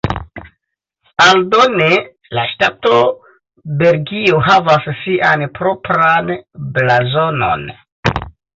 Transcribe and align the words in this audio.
Aldone 1.25 1.89
la 2.37 2.45
ŝtato 2.53 2.95
Belgio 3.83 4.41
havas 4.49 4.89
sian 5.05 5.47
propran 5.61 6.35
blazonon. 6.79 7.71